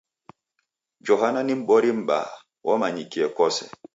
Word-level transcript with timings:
Johana 1.05 1.41
ni 1.45 1.53
m'bori 1.59 1.89
mbaha, 2.01 2.35
wamanyikie 2.67 3.27
kose 3.37 3.63